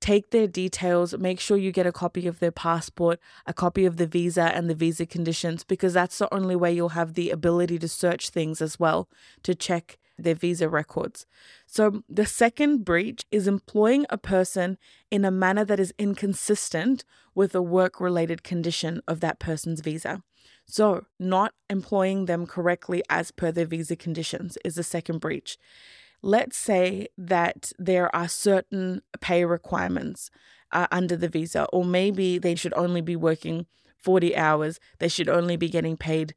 Take 0.00 0.30
their 0.30 0.48
details, 0.48 1.16
make 1.16 1.38
sure 1.38 1.56
you 1.56 1.70
get 1.70 1.86
a 1.86 1.92
copy 1.92 2.26
of 2.26 2.40
their 2.40 2.50
passport, 2.50 3.20
a 3.46 3.54
copy 3.54 3.84
of 3.84 3.96
the 3.96 4.06
visa 4.06 4.42
and 4.54 4.68
the 4.68 4.74
visa 4.74 5.06
conditions, 5.06 5.62
because 5.62 5.92
that's 5.92 6.18
the 6.18 6.32
only 6.34 6.56
way 6.56 6.72
you'll 6.72 6.90
have 6.90 7.14
the 7.14 7.30
ability 7.30 7.78
to 7.78 7.88
search 7.88 8.30
things 8.30 8.60
as 8.60 8.80
well 8.80 9.08
to 9.44 9.54
check 9.54 9.98
their 10.18 10.34
visa 10.34 10.68
records. 10.68 11.26
So, 11.66 12.02
the 12.08 12.26
second 12.26 12.84
breach 12.84 13.24
is 13.30 13.46
employing 13.46 14.06
a 14.10 14.18
person 14.18 14.76
in 15.10 15.24
a 15.24 15.30
manner 15.30 15.64
that 15.64 15.80
is 15.80 15.94
inconsistent 15.98 17.04
with 17.34 17.54
a 17.54 17.62
work 17.62 18.00
related 18.00 18.42
condition 18.42 19.02
of 19.06 19.20
that 19.20 19.38
person's 19.38 19.80
visa. 19.80 20.22
So, 20.66 21.06
not 21.18 21.54
employing 21.68 22.26
them 22.26 22.46
correctly 22.46 23.02
as 23.10 23.30
per 23.30 23.52
their 23.52 23.66
visa 23.66 23.96
conditions 23.96 24.56
is 24.64 24.76
the 24.76 24.82
second 24.82 25.18
breach. 25.18 25.58
Let's 26.22 26.56
say 26.56 27.08
that 27.18 27.72
there 27.78 28.14
are 28.14 28.28
certain 28.28 29.02
pay 29.20 29.44
requirements 29.44 30.30
uh, 30.70 30.86
under 30.90 31.16
the 31.16 31.28
visa, 31.28 31.66
or 31.72 31.84
maybe 31.84 32.38
they 32.38 32.54
should 32.54 32.74
only 32.74 33.00
be 33.00 33.16
working 33.16 33.66
40 33.98 34.36
hours, 34.36 34.80
they 34.98 35.08
should 35.08 35.28
only 35.28 35.56
be 35.56 35.68
getting 35.68 35.96
paid 35.96 36.34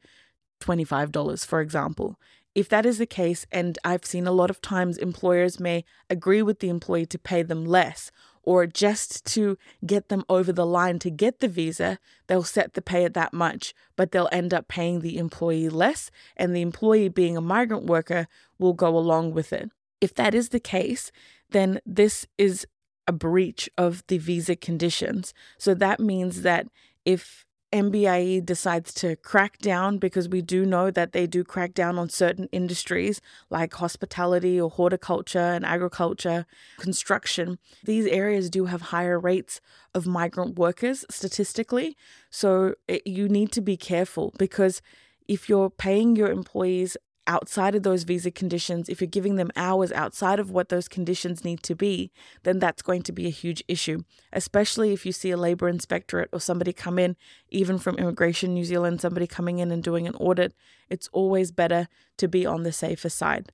$25, 0.62 1.46
for 1.46 1.62
example. 1.62 2.20
If 2.54 2.70
that 2.70 2.86
is 2.86 2.98
the 2.98 3.06
case, 3.06 3.46
and 3.52 3.78
I've 3.84 4.06
seen 4.06 4.28
a 4.28 4.32
lot 4.32 4.50
of 4.50 4.62
times 4.62 4.98
employers 4.98 5.60
may 5.60 5.84
agree 6.10 6.42
with 6.42 6.60
the 6.60 6.70
employee 6.70 7.06
to 7.08 7.20
pay 7.20 7.44
them 7.44 7.66
less 7.66 8.12
or 8.46 8.68
just 8.68 9.26
to 9.26 9.58
get 9.86 10.10
them 10.10 10.24
over 10.30 10.54
the 10.54 10.66
line 10.66 11.00
to 11.00 11.10
get 11.10 11.40
the 11.40 11.48
visa, 11.48 12.00
they'll 12.28 12.44
set 12.44 12.74
the 12.74 12.82
pay 12.82 13.04
at 13.04 13.14
that 13.16 13.34
much, 13.34 13.74
but 13.96 14.12
they'll 14.12 14.30
end 14.32 14.54
up 14.54 14.68
paying 14.68 15.02
the 15.02 15.18
employee 15.18 15.70
less, 15.70 16.12
and 16.38 16.56
the 16.56 16.62
employee, 16.62 17.10
being 17.10 17.36
a 17.36 17.42
migrant 17.42 17.86
worker, 17.86 18.28
will 18.60 18.74
go 18.74 18.98
along 18.98 19.34
with 19.34 19.52
it. 19.52 19.72
If 20.00 20.14
that 20.16 20.36
is 20.36 20.50
the 20.50 20.60
case, 20.60 21.12
then 21.50 21.80
this 21.86 22.28
is 22.38 22.68
a 23.08 23.12
breach 23.12 23.70
of 23.78 24.04
the 24.08 24.18
visa 24.18 24.56
conditions. 24.56 25.34
So 25.58 25.74
that 25.76 26.00
means 26.00 26.42
that 26.42 26.68
if 27.04 27.46
MBIE 27.76 28.46
decides 28.46 28.94
to 28.94 29.18
crack 29.18 29.58
down 29.58 29.98
because 29.98 30.30
we 30.30 30.42
do 30.42 30.66
know 30.66 30.92
that 30.92 31.12
they 31.12 31.28
do 31.28 31.44
crack 31.44 31.74
down 31.74 31.98
on 31.98 32.10
certain 32.10 32.48
industries 32.54 33.20
like 33.50 33.74
hospitality 33.74 34.60
or 34.60 34.70
horticulture 34.70 35.40
and 35.40 35.66
agriculture, 35.66 36.46
construction. 36.78 37.60
These 37.84 38.08
areas 38.08 38.50
do 38.50 38.66
have 38.66 38.82
higher 38.82 39.20
rates 39.20 39.60
of 39.94 40.08
migrant 40.08 40.58
workers 40.58 41.04
statistically. 41.10 41.98
So 42.30 42.76
it, 42.88 43.06
you 43.06 43.28
need 43.28 43.52
to 43.52 43.62
be 43.62 43.76
careful 43.76 44.34
because 44.38 44.82
if 45.28 45.50
you're 45.50 45.70
paying 45.70 46.16
your 46.16 46.32
employees 46.32 46.96
outside 47.28 47.76
of 47.76 47.84
those 47.84 48.04
visa 48.04 48.32
conditions, 48.32 48.90
if 48.90 49.02
you're 49.02 49.08
giving 49.08 49.36
them 49.36 49.52
hours 49.56 49.92
outside 49.92 50.40
of 50.40 50.52
what 50.52 50.70
those 50.70 50.88
conditions 50.88 51.44
need 51.44 51.64
to 51.64 51.76
be, 51.76 52.12
then 52.44 52.60
that's 52.60 52.82
going 52.82 53.02
to 53.04 53.12
be 53.12 53.28
a 53.28 53.32
huge 53.32 53.64
issue, 53.68 54.04
especially 54.34 54.94
if 54.94 55.06
you 55.06 55.12
see 55.12 55.32
a 55.32 55.38
labor 55.38 55.68
inspectorate 55.68 56.30
or 56.32 56.40
somebody 56.40 56.74
come 56.74 57.00
in, 57.00 57.16
even 57.50 57.78
from 57.78 57.98
Immigration 57.98 58.54
New 58.54 58.66
Zealand, 58.66 59.02
somebody 59.02 59.28
coming 59.28 59.60
in 59.60 59.72
and 59.72 59.84
doing 59.84 60.08
an 60.08 60.16
audit. 60.16 60.54
It's 60.90 61.10
always 61.12 61.52
better 61.52 61.88
to 62.18 62.28
be 62.28 62.46
on 62.46 62.64
the 62.64 62.72
safer 62.72 63.10
side. 63.10 63.52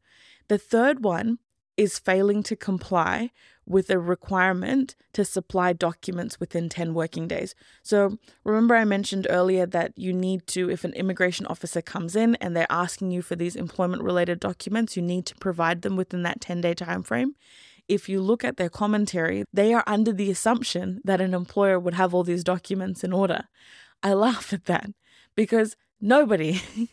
The 0.47 0.57
third 0.57 1.03
one 1.03 1.39
is 1.81 1.97
failing 1.97 2.43
to 2.43 2.55
comply 2.55 3.31
with 3.65 3.89
a 3.89 3.97
requirement 3.97 4.95
to 5.13 5.25
supply 5.25 5.73
documents 5.73 6.39
within 6.39 6.69
10 6.69 6.93
working 6.93 7.27
days. 7.27 7.55
So, 7.81 8.19
remember, 8.43 8.75
I 8.75 8.85
mentioned 8.85 9.25
earlier 9.31 9.65
that 9.65 9.93
you 9.97 10.13
need 10.13 10.45
to, 10.47 10.69
if 10.69 10.83
an 10.83 10.93
immigration 10.93 11.47
officer 11.47 11.81
comes 11.81 12.15
in 12.15 12.35
and 12.35 12.55
they're 12.55 12.67
asking 12.69 13.09
you 13.09 13.23
for 13.23 13.35
these 13.35 13.55
employment 13.55 14.03
related 14.03 14.39
documents, 14.39 14.95
you 14.95 15.01
need 15.01 15.25
to 15.25 15.35
provide 15.37 15.81
them 15.81 15.95
within 15.95 16.21
that 16.21 16.39
10 16.39 16.61
day 16.61 16.75
time 16.75 17.01
frame. 17.01 17.33
If 17.87 18.07
you 18.07 18.21
look 18.21 18.43
at 18.43 18.57
their 18.57 18.69
commentary, 18.69 19.43
they 19.51 19.73
are 19.73 19.83
under 19.87 20.13
the 20.13 20.29
assumption 20.29 21.01
that 21.03 21.19
an 21.19 21.33
employer 21.33 21.79
would 21.79 21.95
have 21.95 22.13
all 22.13 22.23
these 22.23 22.43
documents 22.43 23.03
in 23.03 23.11
order. 23.11 23.45
I 24.03 24.13
laugh 24.13 24.53
at 24.53 24.65
that 24.65 24.91
because 25.35 25.75
nobody 26.01 26.61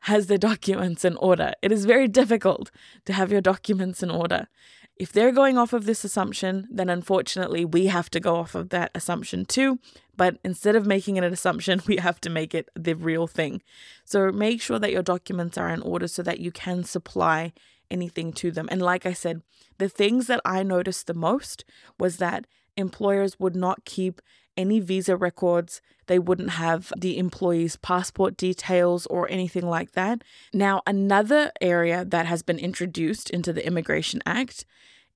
has 0.00 0.26
their 0.26 0.38
documents 0.38 1.04
in 1.04 1.16
order. 1.16 1.52
It 1.62 1.72
is 1.72 1.84
very 1.84 2.08
difficult 2.08 2.70
to 3.04 3.12
have 3.12 3.32
your 3.32 3.40
documents 3.40 4.02
in 4.02 4.10
order. 4.10 4.48
If 4.96 5.12
they're 5.12 5.32
going 5.32 5.58
off 5.58 5.72
of 5.72 5.86
this 5.86 6.04
assumption, 6.04 6.68
then 6.70 6.88
unfortunately 6.88 7.64
we 7.64 7.86
have 7.86 8.08
to 8.10 8.20
go 8.20 8.36
off 8.36 8.54
of 8.54 8.68
that 8.68 8.92
assumption 8.94 9.44
too. 9.44 9.80
But 10.16 10.38
instead 10.44 10.76
of 10.76 10.86
making 10.86 11.16
it 11.16 11.24
an 11.24 11.32
assumption, 11.32 11.82
we 11.86 11.96
have 11.96 12.20
to 12.20 12.30
make 12.30 12.54
it 12.54 12.68
the 12.76 12.94
real 12.94 13.26
thing. 13.26 13.62
So 14.04 14.30
make 14.30 14.62
sure 14.62 14.78
that 14.78 14.92
your 14.92 15.02
documents 15.02 15.58
are 15.58 15.68
in 15.68 15.82
order 15.82 16.06
so 16.06 16.22
that 16.22 16.38
you 16.38 16.52
can 16.52 16.84
supply 16.84 17.52
anything 17.90 18.32
to 18.34 18.50
them. 18.50 18.68
And 18.70 18.80
like 18.80 19.04
I 19.04 19.12
said, 19.12 19.42
the 19.78 19.88
things 19.88 20.28
that 20.28 20.40
I 20.44 20.62
noticed 20.62 21.06
the 21.06 21.14
most 21.14 21.64
was 21.98 22.18
that 22.18 22.46
employers 22.76 23.38
would 23.38 23.56
not 23.56 23.84
keep 23.84 24.20
any 24.56 24.80
visa 24.80 25.16
records. 25.16 25.80
They 26.06 26.18
wouldn't 26.18 26.50
have 26.50 26.92
the 26.96 27.18
employee's 27.18 27.76
passport 27.76 28.36
details 28.36 29.06
or 29.06 29.30
anything 29.30 29.66
like 29.66 29.92
that. 29.92 30.22
Now, 30.52 30.82
another 30.86 31.52
area 31.60 32.04
that 32.04 32.26
has 32.26 32.42
been 32.42 32.58
introduced 32.58 33.30
into 33.30 33.52
the 33.52 33.66
Immigration 33.66 34.20
Act 34.26 34.64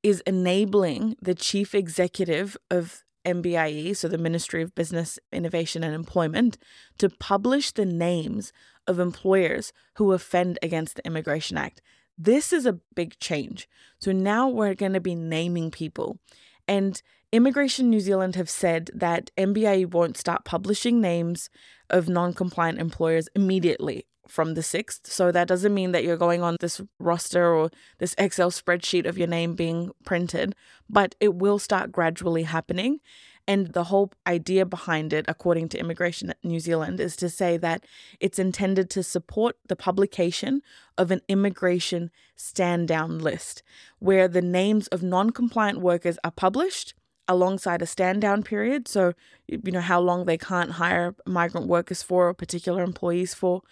is 0.02 0.20
enabling 0.20 1.16
the 1.20 1.34
chief 1.34 1.74
executive 1.74 2.56
of 2.70 3.04
MBIE, 3.24 3.96
so 3.96 4.08
the 4.08 4.16
Ministry 4.16 4.62
of 4.62 4.74
Business, 4.74 5.18
Innovation 5.32 5.84
and 5.84 5.94
Employment, 5.94 6.56
to 6.98 7.10
publish 7.10 7.72
the 7.72 7.84
names 7.84 8.52
of 8.86 8.98
employers 8.98 9.72
who 9.96 10.12
offend 10.12 10.58
against 10.62 10.96
the 10.96 11.06
Immigration 11.06 11.58
Act. 11.58 11.82
This 12.16 12.52
is 12.52 12.64
a 12.66 12.80
big 12.94 13.18
change. 13.18 13.68
So 14.00 14.12
now 14.12 14.48
we're 14.48 14.74
going 14.74 14.94
to 14.94 15.00
be 15.00 15.14
naming 15.14 15.70
people. 15.70 16.18
And 16.66 17.00
Immigration 17.30 17.90
New 17.90 18.00
Zealand 18.00 18.36
have 18.36 18.48
said 18.48 18.90
that 18.94 19.30
MBIE 19.36 19.90
won't 19.90 20.16
start 20.16 20.46
publishing 20.46 20.98
names 20.98 21.50
of 21.90 22.08
non 22.08 22.32
compliant 22.32 22.78
employers 22.78 23.28
immediately 23.36 24.06
from 24.26 24.54
the 24.54 24.62
6th. 24.62 25.06
So 25.06 25.30
that 25.30 25.46
doesn't 25.46 25.74
mean 25.74 25.92
that 25.92 26.04
you're 26.04 26.16
going 26.16 26.42
on 26.42 26.56
this 26.60 26.80
roster 26.98 27.54
or 27.54 27.70
this 27.98 28.14
Excel 28.16 28.50
spreadsheet 28.50 29.06
of 29.06 29.18
your 29.18 29.26
name 29.26 29.54
being 29.54 29.90
printed, 30.06 30.54
but 30.88 31.16
it 31.20 31.34
will 31.34 31.58
start 31.58 31.92
gradually 31.92 32.44
happening. 32.44 33.00
And 33.46 33.68
the 33.68 33.84
whole 33.84 34.12
idea 34.26 34.64
behind 34.64 35.12
it, 35.12 35.26
according 35.28 35.68
to 35.70 35.78
Immigration 35.78 36.32
New 36.42 36.60
Zealand, 36.60 36.98
is 36.98 37.16
to 37.16 37.28
say 37.28 37.58
that 37.58 37.84
it's 38.20 38.38
intended 38.38 38.88
to 38.90 39.02
support 39.02 39.56
the 39.68 39.76
publication 39.76 40.62
of 40.96 41.10
an 41.10 41.20
immigration 41.28 42.10
stand 42.36 42.88
down 42.88 43.18
list 43.18 43.62
where 43.98 44.28
the 44.28 44.42
names 44.42 44.86
of 44.88 45.02
non 45.02 45.30
compliant 45.30 45.80
workers 45.80 46.18
are 46.24 46.30
published 46.30 46.94
alongside 47.28 47.82
a 47.82 47.86
stand 47.86 48.22
down 48.22 48.42
period. 48.42 48.88
So, 48.88 49.12
you 49.46 49.70
know, 49.70 49.80
how 49.80 50.00
long 50.00 50.24
they 50.24 50.38
can't 50.38 50.72
hire 50.72 51.14
migrant 51.26 51.68
workers 51.68 52.02
for 52.02 52.28
or 52.28 52.34
particular 52.34 52.82
employees 52.82 53.34
for. 53.34 53.62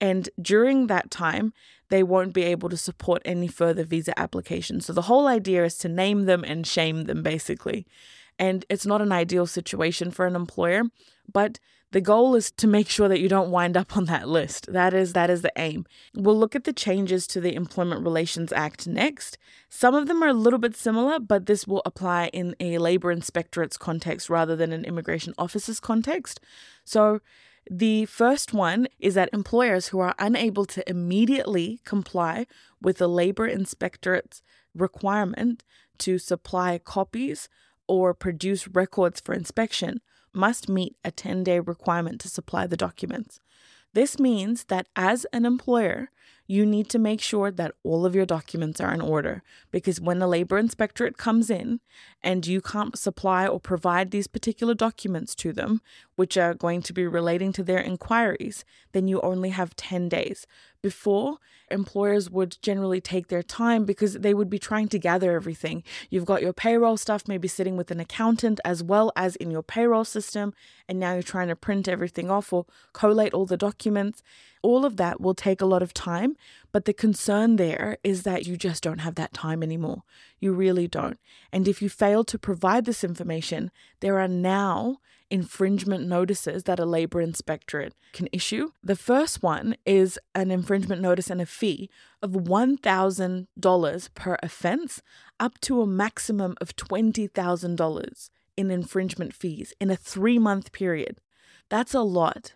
And 0.00 0.30
during 0.40 0.86
that 0.86 1.10
time, 1.10 1.52
they 1.90 2.02
won't 2.02 2.32
be 2.32 2.44
able 2.44 2.68
to 2.70 2.76
support 2.76 3.20
any 3.24 3.48
further 3.48 3.84
visa 3.84 4.18
applications. 4.18 4.86
So, 4.86 4.92
the 4.92 5.02
whole 5.02 5.26
idea 5.26 5.64
is 5.64 5.76
to 5.78 5.88
name 5.88 6.24
them 6.24 6.44
and 6.44 6.66
shame 6.66 7.04
them, 7.04 7.22
basically. 7.22 7.86
And 8.38 8.64
it's 8.70 8.86
not 8.86 9.02
an 9.02 9.12
ideal 9.12 9.46
situation 9.46 10.10
for 10.10 10.26
an 10.26 10.34
employer, 10.34 10.84
but 11.30 11.58
the 11.92 12.00
goal 12.00 12.34
is 12.34 12.50
to 12.52 12.68
make 12.68 12.88
sure 12.88 13.08
that 13.08 13.20
you 13.20 13.28
don't 13.28 13.50
wind 13.50 13.76
up 13.76 13.96
on 13.96 14.04
that 14.04 14.28
list. 14.28 14.72
That 14.72 14.94
is 14.94 15.12
that 15.14 15.30
is 15.30 15.42
the 15.42 15.52
aim. 15.56 15.86
We'll 16.14 16.38
look 16.38 16.54
at 16.54 16.64
the 16.64 16.72
changes 16.72 17.26
to 17.28 17.40
the 17.40 17.54
Employment 17.54 18.04
Relations 18.04 18.52
Act 18.52 18.86
next. 18.86 19.38
Some 19.68 19.94
of 19.94 20.06
them 20.06 20.22
are 20.22 20.28
a 20.28 20.34
little 20.34 20.58
bit 20.58 20.76
similar, 20.76 21.18
but 21.18 21.46
this 21.46 21.66
will 21.66 21.82
apply 21.84 22.28
in 22.28 22.54
a 22.60 22.78
labor 22.78 23.10
inspectorate's 23.10 23.76
context 23.76 24.30
rather 24.30 24.54
than 24.54 24.72
an 24.72 24.84
immigration 24.84 25.34
officer's 25.36 25.80
context. 25.80 26.40
So 26.84 27.20
the 27.68 28.06
first 28.06 28.52
one 28.52 28.86
is 28.98 29.14
that 29.14 29.30
employers 29.32 29.88
who 29.88 30.00
are 30.00 30.14
unable 30.18 30.64
to 30.66 30.88
immediately 30.88 31.80
comply 31.84 32.46
with 32.80 32.98
the 32.98 33.08
labor 33.08 33.46
inspectorate's 33.46 34.42
requirement 34.74 35.64
to 35.98 36.18
supply 36.18 36.78
copies 36.78 37.48
or 37.86 38.14
produce 38.14 38.68
records 38.68 39.20
for 39.20 39.34
inspection 39.34 40.00
must 40.32 40.68
meet 40.68 40.96
a 41.04 41.10
10 41.10 41.44
day 41.44 41.60
requirement 41.60 42.20
to 42.20 42.28
supply 42.28 42.66
the 42.66 42.76
documents. 42.76 43.40
This 43.92 44.18
means 44.18 44.64
that 44.64 44.86
as 44.94 45.26
an 45.32 45.44
employer, 45.44 46.10
you 46.50 46.66
need 46.66 46.88
to 46.88 46.98
make 46.98 47.20
sure 47.20 47.52
that 47.52 47.74
all 47.84 48.04
of 48.04 48.12
your 48.12 48.26
documents 48.26 48.80
are 48.80 48.92
in 48.92 49.00
order 49.00 49.40
because 49.70 50.00
when 50.00 50.18
the 50.18 50.26
labor 50.26 50.58
inspectorate 50.58 51.16
comes 51.16 51.48
in 51.48 51.78
and 52.24 52.44
you 52.44 52.60
can't 52.60 52.98
supply 52.98 53.46
or 53.46 53.60
provide 53.60 54.10
these 54.10 54.26
particular 54.26 54.74
documents 54.74 55.36
to 55.36 55.52
them, 55.52 55.80
which 56.16 56.36
are 56.36 56.54
going 56.54 56.82
to 56.82 56.92
be 56.92 57.06
relating 57.06 57.52
to 57.52 57.62
their 57.62 57.78
inquiries, 57.78 58.64
then 58.90 59.06
you 59.06 59.20
only 59.20 59.50
have 59.50 59.76
10 59.76 60.08
days. 60.08 60.44
Before, 60.82 61.38
employers 61.70 62.30
would 62.30 62.56
generally 62.62 63.00
take 63.00 63.28
their 63.28 63.42
time 63.42 63.84
because 63.84 64.14
they 64.14 64.34
would 64.34 64.48
be 64.48 64.58
trying 64.58 64.88
to 64.88 64.98
gather 64.98 65.32
everything. 65.32 65.82
You've 66.08 66.24
got 66.24 66.42
your 66.42 66.52
payroll 66.52 66.96
stuff 66.96 67.28
maybe 67.28 67.48
sitting 67.48 67.76
with 67.76 67.90
an 67.90 68.00
accountant 68.00 68.60
as 68.64 68.82
well 68.82 69.12
as 69.14 69.36
in 69.36 69.50
your 69.50 69.62
payroll 69.62 70.04
system, 70.04 70.54
and 70.88 70.98
now 70.98 71.12
you're 71.12 71.22
trying 71.22 71.48
to 71.48 71.56
print 71.56 71.86
everything 71.86 72.30
off 72.30 72.52
or 72.52 72.66
collate 72.92 73.34
all 73.34 73.46
the 73.46 73.56
documents. 73.56 74.22
All 74.62 74.84
of 74.84 74.96
that 74.96 75.20
will 75.20 75.34
take 75.34 75.60
a 75.60 75.66
lot 75.66 75.82
of 75.82 75.94
time, 75.94 76.36
but 76.72 76.84
the 76.84 76.92
concern 76.92 77.56
there 77.56 77.98
is 78.04 78.22
that 78.22 78.46
you 78.46 78.56
just 78.56 78.82
don't 78.82 78.98
have 78.98 79.16
that 79.16 79.32
time 79.32 79.62
anymore. 79.62 80.02
You 80.38 80.52
really 80.52 80.88
don't. 80.88 81.18
And 81.52 81.66
if 81.66 81.82
you 81.82 81.88
fail 81.88 82.24
to 82.24 82.38
provide 82.38 82.84
this 82.84 83.04
information, 83.04 83.70
there 84.00 84.18
are 84.18 84.28
now 84.28 84.98
infringement 85.30 86.06
notices 86.06 86.64
that 86.64 86.80
a 86.80 86.84
labour 86.84 87.20
inspectorate 87.20 87.94
can 88.12 88.28
issue. 88.32 88.70
The 88.82 88.96
first 88.96 89.42
one 89.42 89.76
is 89.86 90.18
an 90.34 90.50
infringement 90.50 91.00
notice 91.00 91.30
and 91.30 91.40
a 91.40 91.46
fee 91.46 91.88
of 92.20 92.32
$1,000 92.32 94.14
per 94.14 94.36
offence, 94.42 95.02
up 95.38 95.60
to 95.60 95.80
a 95.80 95.86
maximum 95.86 96.56
of 96.60 96.76
$20,000 96.76 98.30
in 98.56 98.70
infringement 98.70 99.32
fees 99.32 99.72
in 99.80 99.90
a 99.90 99.96
three 99.96 100.38
month 100.38 100.72
period. 100.72 101.20
That's 101.68 101.94
a 101.94 102.02
lot. 102.02 102.54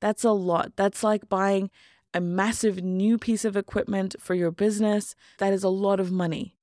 That's 0.00 0.24
a 0.24 0.30
lot. 0.30 0.72
That's 0.76 1.02
like 1.02 1.28
buying 1.28 1.70
a 2.14 2.20
massive 2.20 2.82
new 2.82 3.18
piece 3.18 3.44
of 3.44 3.56
equipment 3.56 4.14
for 4.20 4.34
your 4.34 4.52
business. 4.52 5.14
That 5.38 5.52
is 5.52 5.64
a 5.64 5.68
lot 5.68 6.00
of 6.00 6.12
money. 6.12 6.56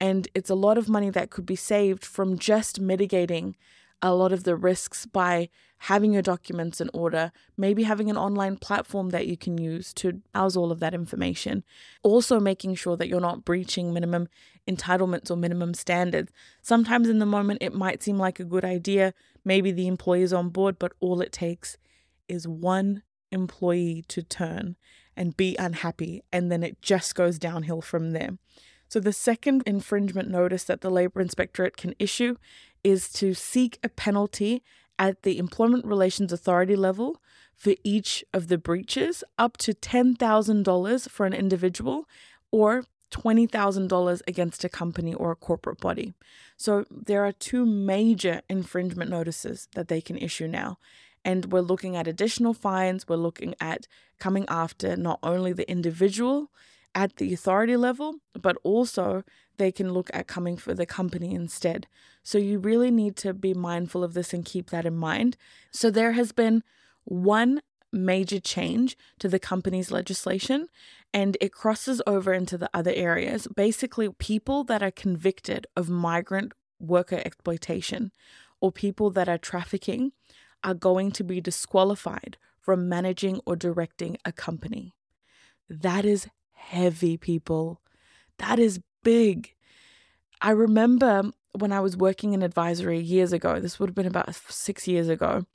And 0.00 0.28
it's 0.34 0.50
a 0.50 0.54
lot 0.54 0.78
of 0.78 0.88
money 0.88 1.10
that 1.10 1.30
could 1.30 1.46
be 1.46 1.56
saved 1.56 2.04
from 2.04 2.38
just 2.38 2.78
mitigating 2.78 3.56
a 4.00 4.14
lot 4.14 4.32
of 4.32 4.44
the 4.44 4.54
risks 4.54 5.06
by 5.06 5.48
having 5.82 6.12
your 6.12 6.22
documents 6.22 6.80
in 6.80 6.90
order, 6.92 7.32
maybe 7.56 7.84
having 7.84 8.10
an 8.10 8.16
online 8.16 8.56
platform 8.56 9.10
that 9.10 9.26
you 9.26 9.36
can 9.36 9.58
use 9.58 9.92
to 9.94 10.20
house 10.34 10.56
all 10.56 10.70
of 10.70 10.80
that 10.80 10.94
information. 10.94 11.64
Also, 12.02 12.38
making 12.38 12.74
sure 12.74 12.96
that 12.96 13.08
you're 13.08 13.20
not 13.20 13.44
breaching 13.44 13.92
minimum 13.92 14.28
entitlements 14.68 15.30
or 15.30 15.36
minimum 15.36 15.74
standards. 15.74 16.32
Sometimes 16.62 17.08
in 17.08 17.18
the 17.18 17.26
moment, 17.26 17.62
it 17.62 17.74
might 17.74 18.02
seem 18.02 18.18
like 18.18 18.38
a 18.38 18.44
good 18.44 18.64
idea. 18.64 19.14
Maybe 19.44 19.72
the 19.72 19.88
employee 19.88 20.22
is 20.22 20.32
on 20.32 20.50
board, 20.50 20.78
but 20.78 20.92
all 21.00 21.20
it 21.20 21.32
takes 21.32 21.76
is 22.28 22.46
one 22.46 23.02
employee 23.30 24.04
to 24.08 24.22
turn 24.22 24.76
and 25.16 25.36
be 25.36 25.56
unhappy, 25.56 26.22
and 26.32 26.50
then 26.50 26.62
it 26.62 26.80
just 26.80 27.14
goes 27.14 27.38
downhill 27.38 27.80
from 27.80 28.12
there. 28.12 28.38
So, 28.88 29.00
the 29.00 29.12
second 29.12 29.62
infringement 29.66 30.30
notice 30.30 30.64
that 30.64 30.80
the 30.80 30.90
Labour 30.90 31.20
Inspectorate 31.20 31.76
can 31.76 31.94
issue 31.98 32.36
is 32.82 33.10
to 33.14 33.34
seek 33.34 33.78
a 33.82 33.88
penalty 33.88 34.62
at 34.98 35.22
the 35.22 35.38
Employment 35.38 35.84
Relations 35.84 36.32
Authority 36.32 36.76
level 36.76 37.20
for 37.54 37.74
each 37.82 38.24
of 38.32 38.48
the 38.48 38.56
breaches, 38.56 39.24
up 39.36 39.56
to 39.58 39.74
$10,000 39.74 41.10
for 41.10 41.26
an 41.26 41.34
individual 41.34 42.08
or 42.50 42.84
$20,000 43.10 44.20
against 44.26 44.64
a 44.64 44.68
company 44.68 45.14
or 45.14 45.32
a 45.32 45.36
corporate 45.36 45.80
body. 45.80 46.12
So 46.56 46.84
there 46.90 47.24
are 47.24 47.32
two 47.32 47.66
major 47.66 48.42
infringement 48.48 49.10
notices 49.10 49.68
that 49.74 49.88
they 49.88 50.00
can 50.00 50.16
issue 50.18 50.46
now. 50.46 50.78
And 51.28 51.52
we're 51.52 51.60
looking 51.60 51.94
at 51.94 52.08
additional 52.08 52.54
fines, 52.54 53.06
we're 53.06 53.16
looking 53.16 53.54
at 53.60 53.86
coming 54.18 54.46
after 54.48 54.96
not 54.96 55.18
only 55.22 55.52
the 55.52 55.70
individual 55.70 56.50
at 56.94 57.16
the 57.16 57.34
authority 57.34 57.76
level, 57.76 58.14
but 58.32 58.56
also 58.64 59.24
they 59.58 59.70
can 59.70 59.92
look 59.92 60.08
at 60.14 60.26
coming 60.26 60.56
for 60.56 60.72
the 60.72 60.86
company 60.86 61.34
instead. 61.34 61.86
So 62.22 62.38
you 62.38 62.58
really 62.58 62.90
need 62.90 63.14
to 63.16 63.34
be 63.34 63.52
mindful 63.52 64.02
of 64.02 64.14
this 64.14 64.32
and 64.32 64.42
keep 64.42 64.70
that 64.70 64.86
in 64.86 64.96
mind. 64.96 65.36
So 65.70 65.90
there 65.90 66.12
has 66.12 66.32
been 66.32 66.62
one 67.04 67.60
major 67.92 68.40
change 68.40 68.96
to 69.18 69.28
the 69.28 69.38
company's 69.38 69.90
legislation 69.90 70.68
and 71.12 71.36
it 71.42 71.52
crosses 71.52 72.00
over 72.06 72.32
into 72.32 72.56
the 72.56 72.70
other 72.72 72.92
areas. 72.94 73.46
Basically, 73.54 74.08
people 74.08 74.64
that 74.64 74.82
are 74.82 74.90
convicted 74.90 75.66
of 75.76 75.90
migrant 75.90 76.54
worker 76.80 77.20
exploitation 77.22 78.12
or 78.62 78.72
people 78.72 79.10
that 79.10 79.28
are 79.28 79.38
trafficking 79.38 80.12
are 80.64 80.74
going 80.74 81.10
to 81.12 81.24
be 81.24 81.40
disqualified 81.40 82.36
from 82.60 82.88
managing 82.88 83.40
or 83.46 83.56
directing 83.56 84.16
a 84.24 84.32
company. 84.32 84.94
That 85.68 86.04
is 86.04 86.28
heavy, 86.52 87.16
people. 87.16 87.80
That 88.38 88.58
is 88.58 88.80
big. 89.02 89.54
I 90.40 90.50
remember 90.50 91.30
when 91.52 91.72
I 91.72 91.80
was 91.80 91.96
working 91.96 92.34
in 92.34 92.42
advisory 92.42 93.00
years 93.00 93.32
ago, 93.32 93.58
this 93.58 93.78
would 93.78 93.88
have 93.88 93.94
been 93.94 94.06
about 94.06 94.34
six 94.34 94.86
years 94.86 95.08
ago, 95.08 95.46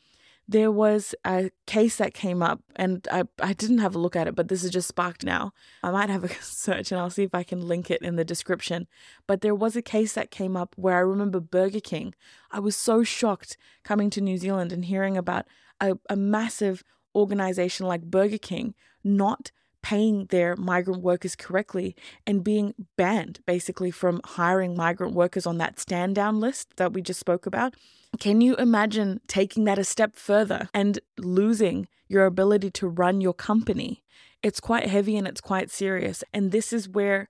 there 0.48 0.72
was 0.72 1.16
a 1.26 1.52
case 1.66 1.98
that 1.98 2.14
came 2.14 2.44
up, 2.44 2.62
and 2.76 3.08
I, 3.12 3.24
I 3.40 3.54
didn't 3.54 3.78
have 3.78 3.96
a 3.96 4.00
look 4.00 4.16
at 4.16 4.28
it, 4.28 4.36
but 4.36 4.50
this 4.50 4.64
is 4.64 4.72
just 4.72 4.88
sparked 4.88 5.24
now. 5.24 5.54
I 5.82 5.92
might 5.92 6.10
have 6.10 6.24
a 6.24 6.34
search 6.42 6.92
and 6.92 7.00
I'll 7.00 7.10
see 7.10 7.24
if 7.24 7.34
I 7.34 7.44
can 7.44 7.68
link 7.68 7.90
it 7.90 8.02
in 8.02 8.18
the 8.18 8.26
description. 8.26 8.88
But 9.26 9.42
there 9.42 9.56
was 9.56 9.76
a 9.76 9.82
case 9.82 10.14
that 10.14 10.32
came 10.32 10.58
up 10.58 10.76
where 10.78 10.98
I 10.98 11.02
remember 11.02 11.40
Burger 11.40 11.80
King. 11.80 12.14
I 12.52 12.60
was 12.60 12.76
so 12.76 13.04
shocked 13.04 13.58
coming 13.84 14.10
to 14.12 14.22
New 14.22 14.38
Zealand 14.38 14.72
and 14.72 14.86
hearing 14.86 15.18
about 15.18 15.46
a, 15.80 15.98
a 16.10 16.16
massive 16.16 16.84
organization 17.16 17.88
like 17.88 18.04
Burger 18.04 18.38
King 18.38 18.74
not 19.04 19.52
paying 19.82 20.26
their 20.28 20.56
migrant 20.56 21.04
workers 21.04 21.36
correctly 21.36 21.96
and 22.26 22.44
being 22.44 22.74
banned 22.96 23.40
basically 23.46 23.92
from 23.92 24.22
hiring 24.24 24.76
migrant 24.76 25.14
workers 25.14 25.46
on 25.46 25.58
that 25.58 25.80
stand 25.80 26.16
down 26.16 26.40
list 26.40 26.76
that 26.78 26.94
we 26.94 27.02
just 27.02 27.20
spoke 27.20 27.46
about. 27.46 27.76
Can 28.20 28.41
you 28.41 28.55
imagine 28.55 29.22
taking 29.27 29.63
that 29.65 29.79
a 29.79 29.84
step 29.84 30.15
further 30.15 30.70
and 30.74 31.00
losing 31.17 31.88
your 32.08 32.25
ability 32.25 32.72
to 32.72 32.88
run 32.88 33.22
your 33.22 33.34
company? 33.34 34.03
It's 34.41 34.60
quite 34.60 34.88
heavy 34.88 35.17
and 35.17 35.27
it's 35.27 35.41
quite 35.41 35.72
serious. 35.72 36.24
And 36.34 36.51
this 36.51 36.72
is 36.72 36.88
where 36.88 37.27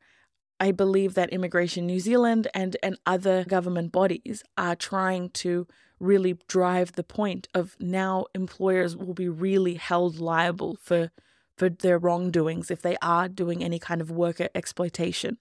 I 0.59 0.71
believe 0.71 1.13
that 1.13 1.31
Immigration 1.31 1.85
New 1.85 1.99
Zealand 1.99 2.47
and, 2.53 2.77
and 2.83 2.97
other 3.05 3.43
government 3.45 3.91
bodies 3.91 4.43
are 4.57 4.75
trying 4.75 5.29
to 5.29 5.67
really 5.99 6.37
drive 6.47 6.93
the 6.93 7.03
point 7.03 7.47
of 7.53 7.75
now 7.79 8.25
employers 8.35 8.95
will 8.95 9.13
be 9.13 9.29
really 9.29 9.75
held 9.75 10.19
liable 10.19 10.77
for 10.81 11.11
for 11.55 11.69
their 11.69 11.99
wrongdoings 11.99 12.71
if 12.71 12.81
they 12.81 12.97
are 13.01 13.29
doing 13.29 13.63
any 13.63 13.77
kind 13.77 14.01
of 14.01 14.09
worker 14.09 14.49
exploitation. 14.55 15.37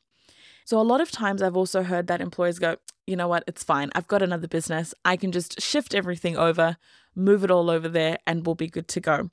So, 0.65 0.81
a 0.81 0.83
lot 0.83 1.01
of 1.01 1.11
times 1.11 1.43
I've 1.43 1.57
also 1.57 1.83
heard 1.83 2.07
that 2.07 2.21
employers 2.21 2.59
go, 2.59 2.77
you 3.07 3.17
know 3.17 3.29
what, 3.29 3.45
it's 3.47 3.65
fine. 3.65 3.91
I've 3.95 4.09
got 4.09 4.23
another 4.23 4.49
business. 4.49 4.95
I 5.05 5.17
can 5.17 5.33
just 5.33 5.61
shift 5.61 5.95
everything 5.95 6.37
over, 6.37 6.77
move 7.15 7.45
it 7.45 7.51
all 7.51 7.71
over 7.71 7.89
there, 7.89 8.19
and 8.27 8.47
we'll 8.47 8.55
be 8.55 8.69
good 8.69 8.89
to 8.89 9.01
go. 9.01 9.31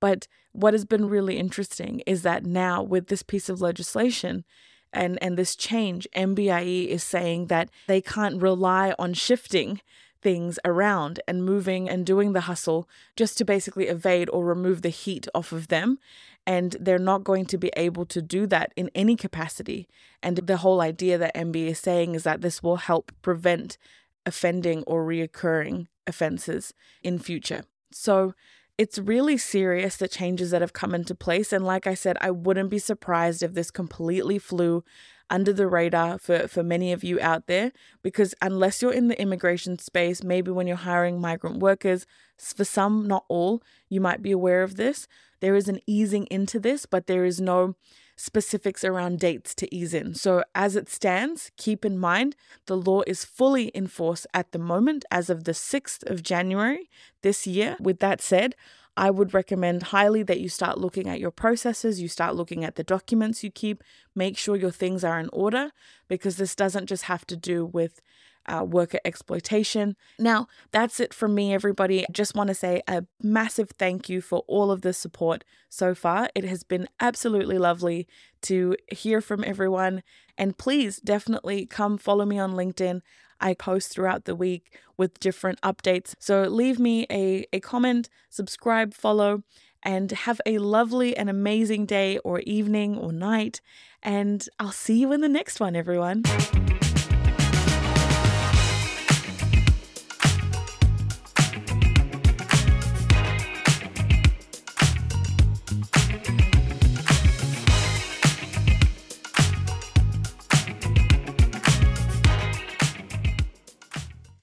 But 0.00 0.28
what 0.52 0.74
has 0.74 0.84
been 0.84 1.08
really 1.08 1.38
interesting 1.38 2.00
is 2.06 2.22
that 2.22 2.44
now, 2.44 2.82
with 2.82 3.08
this 3.08 3.22
piece 3.22 3.48
of 3.48 3.60
legislation, 3.60 4.44
and, 4.92 5.22
and 5.22 5.36
this 5.36 5.56
change, 5.56 6.08
MBIE 6.16 6.88
is 6.88 7.02
saying 7.02 7.46
that 7.46 7.70
they 7.86 8.00
can't 8.00 8.40
rely 8.40 8.94
on 8.98 9.14
shifting 9.14 9.80
things 10.22 10.58
around 10.64 11.20
and 11.28 11.44
moving 11.44 11.88
and 11.88 12.06
doing 12.06 12.32
the 12.32 12.42
hustle 12.42 12.88
just 13.14 13.36
to 13.38 13.44
basically 13.44 13.86
evade 13.86 14.28
or 14.30 14.44
remove 14.44 14.82
the 14.82 14.88
heat 14.88 15.28
off 15.34 15.52
of 15.52 15.68
them. 15.68 15.98
And 16.46 16.76
they're 16.78 16.98
not 16.98 17.24
going 17.24 17.46
to 17.46 17.58
be 17.58 17.72
able 17.76 18.06
to 18.06 18.22
do 18.22 18.46
that 18.46 18.72
in 18.76 18.90
any 18.94 19.16
capacity. 19.16 19.88
And 20.22 20.36
the 20.36 20.58
whole 20.58 20.80
idea 20.80 21.18
that 21.18 21.34
MB 21.34 21.56
is 21.56 21.80
saying 21.80 22.14
is 22.14 22.22
that 22.22 22.40
this 22.40 22.62
will 22.62 22.76
help 22.76 23.10
prevent 23.20 23.78
offending 24.24 24.84
or 24.86 25.04
reoccurring 25.04 25.86
offenses 26.06 26.72
in 27.02 27.18
future. 27.18 27.64
So 27.90 28.34
it's 28.78 28.98
really 28.98 29.38
serious 29.38 29.96
the 29.96 30.08
changes 30.08 30.50
that 30.50 30.60
have 30.60 30.72
come 30.72 30.94
into 30.94 31.14
place. 31.14 31.52
And 31.52 31.64
like 31.64 31.86
I 31.86 31.94
said, 31.94 32.16
I 32.20 32.30
wouldn't 32.30 32.70
be 32.70 32.78
surprised 32.78 33.42
if 33.42 33.54
this 33.54 33.70
completely 33.70 34.38
flew 34.38 34.84
under 35.28 35.52
the 35.52 35.66
radar 35.66 36.18
for, 36.18 36.46
for 36.46 36.62
many 36.62 36.92
of 36.92 37.02
you 37.02 37.18
out 37.20 37.46
there 37.46 37.72
because 38.02 38.34
unless 38.40 38.80
you're 38.80 38.92
in 38.92 39.08
the 39.08 39.20
immigration 39.20 39.78
space, 39.78 40.22
maybe 40.22 40.50
when 40.50 40.66
you're 40.66 40.76
hiring 40.76 41.20
migrant 41.20 41.58
workers, 41.58 42.06
for 42.38 42.64
some, 42.64 43.08
not 43.08 43.24
all, 43.28 43.62
you 43.88 44.00
might 44.00 44.22
be 44.22 44.30
aware 44.30 44.62
of 44.62 44.76
this. 44.76 45.08
There 45.40 45.54
is 45.54 45.68
an 45.68 45.80
easing 45.86 46.26
into 46.30 46.58
this, 46.58 46.86
but 46.86 47.06
there 47.06 47.24
is 47.24 47.40
no 47.40 47.74
specifics 48.16 48.82
around 48.82 49.20
dates 49.20 49.54
to 49.54 49.74
ease 49.74 49.92
in. 49.92 50.14
So, 50.14 50.42
as 50.54 50.74
it 50.74 50.88
stands, 50.88 51.50
keep 51.56 51.84
in 51.84 51.98
mind 51.98 52.34
the 52.66 52.76
law 52.76 53.02
is 53.06 53.24
fully 53.24 53.68
in 53.68 53.86
force 53.86 54.26
at 54.32 54.52
the 54.52 54.58
moment 54.58 55.04
as 55.10 55.28
of 55.28 55.44
the 55.44 55.52
6th 55.52 56.08
of 56.10 56.22
January 56.22 56.88
this 57.22 57.46
year. 57.46 57.76
With 57.78 57.98
that 57.98 58.22
said, 58.22 58.54
I 58.96 59.10
would 59.10 59.34
recommend 59.34 59.84
highly 59.84 60.22
that 60.22 60.40
you 60.40 60.48
start 60.48 60.78
looking 60.78 61.06
at 61.06 61.20
your 61.20 61.30
processes, 61.30 62.00
you 62.00 62.08
start 62.08 62.34
looking 62.34 62.64
at 62.64 62.76
the 62.76 62.82
documents 62.82 63.44
you 63.44 63.50
keep, 63.50 63.84
make 64.14 64.38
sure 64.38 64.56
your 64.56 64.70
things 64.70 65.04
are 65.04 65.20
in 65.20 65.28
order 65.34 65.70
because 66.08 66.38
this 66.38 66.54
doesn't 66.54 66.86
just 66.86 67.04
have 67.04 67.26
to 67.26 67.36
do 67.36 67.66
with 67.66 68.00
uh, 68.46 68.64
worker 68.64 68.98
exploitation. 69.04 69.96
Now, 70.18 70.48
that's 70.72 71.00
it 71.00 71.12
from 71.12 71.34
me, 71.34 71.52
everybody. 71.52 72.02
I 72.02 72.06
just 72.12 72.34
want 72.34 72.48
to 72.48 72.54
say 72.54 72.82
a 72.88 73.04
massive 73.22 73.70
thank 73.78 74.08
you 74.08 74.20
for 74.20 74.44
all 74.46 74.70
of 74.70 74.82
the 74.82 74.92
support 74.92 75.44
so 75.68 75.94
far. 75.94 76.28
It 76.34 76.44
has 76.44 76.62
been 76.62 76.88
absolutely 77.00 77.58
lovely 77.58 78.06
to 78.42 78.76
hear 78.90 79.20
from 79.20 79.44
everyone. 79.44 80.02
And 80.38 80.56
please 80.56 80.98
definitely 80.98 81.66
come 81.66 81.98
follow 81.98 82.24
me 82.24 82.38
on 82.38 82.52
LinkedIn. 82.52 83.00
I 83.40 83.54
post 83.54 83.92
throughout 83.92 84.24
the 84.24 84.34
week 84.34 84.78
with 84.96 85.20
different 85.20 85.60
updates. 85.60 86.14
So 86.18 86.42
leave 86.42 86.78
me 86.78 87.06
a, 87.10 87.46
a 87.52 87.60
comment, 87.60 88.08
subscribe, 88.30 88.94
follow, 88.94 89.42
and 89.82 90.10
have 90.10 90.40
a 90.46 90.58
lovely 90.58 91.16
and 91.16 91.28
amazing 91.28 91.86
day 91.86 92.18
or 92.18 92.40
evening 92.40 92.96
or 92.96 93.12
night. 93.12 93.60
And 94.02 94.46
I'll 94.58 94.72
see 94.72 94.98
you 94.98 95.12
in 95.12 95.20
the 95.20 95.28
next 95.28 95.60
one, 95.60 95.76
everyone. 95.76 96.22